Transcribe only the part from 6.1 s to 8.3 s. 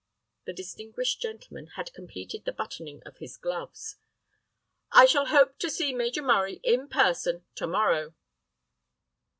Murray in person to morrow."